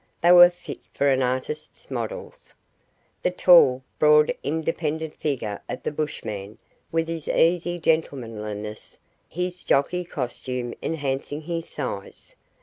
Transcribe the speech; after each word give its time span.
They 0.19 0.31
were 0.31 0.49
fit 0.49 0.79
for 0.91 1.07
an 1.09 1.21
artist's 1.21 1.91
models. 1.91 2.55
The 3.21 3.29
tall, 3.29 3.83
broad, 3.99 4.33
independent 4.41 5.13
figure 5.13 5.61
of 5.69 5.83
the 5.83 5.91
bushman 5.91 6.57
with 6.91 7.07
his 7.07 7.27
easy 7.29 7.77
gentlemanliness, 7.79 8.97
his 9.29 9.63
jockey 9.63 10.03
costume 10.03 10.73
enhancing 10.81 11.41
his 11.41 11.69
size. 11.69 12.35